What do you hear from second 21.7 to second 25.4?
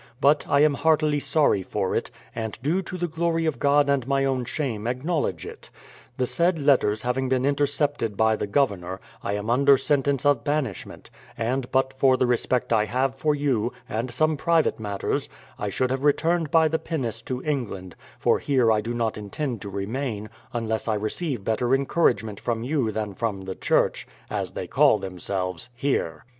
encouragement from you than from the church (as they call them